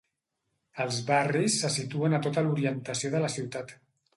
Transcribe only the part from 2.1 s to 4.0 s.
a tota l'orientació de la ciutat.